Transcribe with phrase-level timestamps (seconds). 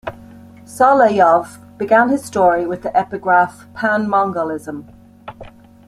[0.65, 4.89] Solovyov began his story with the epigraph: Pan Mongolism!